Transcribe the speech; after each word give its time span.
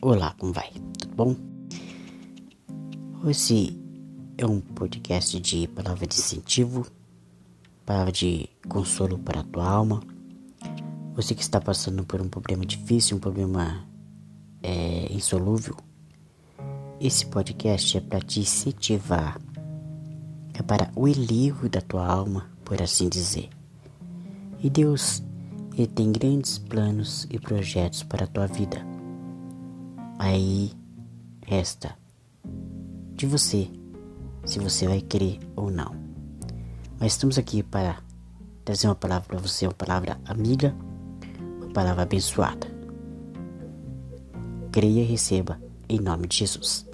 Olá, 0.00 0.32
como 0.38 0.52
vai? 0.52 0.70
Tudo 0.96 1.14
bom? 1.16 1.36
Esse 3.28 3.76
é 4.38 4.46
um 4.46 4.60
podcast 4.60 5.40
de 5.40 5.66
palavra 5.66 6.06
de 6.06 6.14
incentivo, 6.14 6.86
palavra 7.84 8.12
de 8.12 8.48
consolo 8.68 9.18
para 9.18 9.40
a 9.40 9.42
tua 9.42 9.68
alma. 9.68 10.00
Você 11.16 11.34
que 11.34 11.42
está 11.42 11.60
passando 11.60 12.04
por 12.04 12.22
um 12.22 12.28
problema 12.28 12.64
difícil, 12.64 13.16
um 13.16 13.20
problema 13.20 13.84
é, 14.62 15.12
insolúvel, 15.12 15.74
esse 17.00 17.26
podcast 17.26 17.96
é 17.98 18.00
para 18.00 18.20
te 18.20 18.38
incentivar, 18.38 19.36
é 20.54 20.62
para 20.62 20.92
o 20.94 21.06
alívio 21.06 21.68
da 21.68 21.80
tua 21.80 22.06
alma, 22.06 22.48
por 22.64 22.80
assim 22.80 23.08
dizer. 23.08 23.48
E 24.62 24.70
Deus, 24.70 25.24
Ele 25.76 25.88
tem 25.88 26.12
grandes 26.12 26.56
planos 26.56 27.26
e 27.28 27.36
projetos 27.40 28.04
para 28.04 28.26
a 28.26 28.28
tua 28.28 28.46
vida. 28.46 28.97
Aí 30.18 30.72
resta 31.46 31.96
de 33.14 33.26
você 33.26 33.70
se 34.44 34.58
você 34.58 34.86
vai 34.86 35.00
crer 35.00 35.38
ou 35.54 35.70
não. 35.70 35.94
Mas 36.98 37.12
estamos 37.12 37.38
aqui 37.38 37.62
para 37.62 38.02
trazer 38.64 38.88
uma 38.88 38.94
palavra 38.94 39.28
para 39.28 39.38
você, 39.38 39.66
uma 39.66 39.74
palavra 39.74 40.18
amiga, 40.24 40.74
uma 41.58 41.72
palavra 41.72 42.02
abençoada. 42.02 42.66
Creia 44.72 45.02
e 45.02 45.04
receba 45.04 45.60
em 45.88 46.00
nome 46.00 46.26
de 46.26 46.38
Jesus. 46.38 46.87